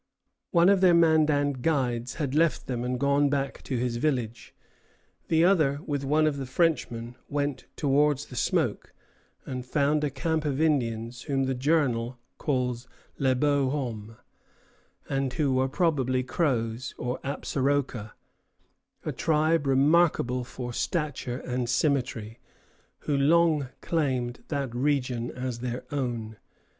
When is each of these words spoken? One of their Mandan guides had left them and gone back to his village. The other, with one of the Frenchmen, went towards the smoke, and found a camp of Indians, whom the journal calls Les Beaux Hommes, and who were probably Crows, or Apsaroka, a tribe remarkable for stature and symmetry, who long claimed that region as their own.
One 0.49 0.67
of 0.67 0.81
their 0.81 0.95
Mandan 0.95 1.53
guides 1.61 2.15
had 2.15 2.33
left 2.33 2.65
them 2.65 2.83
and 2.83 2.99
gone 2.99 3.29
back 3.29 3.61
to 3.61 3.77
his 3.77 3.97
village. 3.97 4.55
The 5.27 5.43
other, 5.45 5.79
with 5.85 6.03
one 6.03 6.25
of 6.25 6.37
the 6.37 6.47
Frenchmen, 6.47 7.13
went 7.29 7.67
towards 7.75 8.25
the 8.25 8.35
smoke, 8.35 8.93
and 9.45 9.63
found 9.63 10.03
a 10.03 10.09
camp 10.09 10.43
of 10.43 10.59
Indians, 10.59 11.21
whom 11.21 11.43
the 11.43 11.53
journal 11.53 12.17
calls 12.39 12.87
Les 13.19 13.35
Beaux 13.35 13.69
Hommes, 13.69 14.15
and 15.07 15.33
who 15.33 15.53
were 15.53 15.69
probably 15.69 16.23
Crows, 16.23 16.95
or 16.97 17.19
Apsaroka, 17.23 18.13
a 19.05 19.11
tribe 19.11 19.67
remarkable 19.67 20.43
for 20.43 20.73
stature 20.73 21.37
and 21.41 21.69
symmetry, 21.69 22.39
who 23.01 23.15
long 23.15 23.69
claimed 23.81 24.43
that 24.47 24.73
region 24.73 25.29
as 25.29 25.59
their 25.59 25.83
own. 25.91 26.37